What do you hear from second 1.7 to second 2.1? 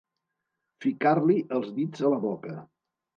dits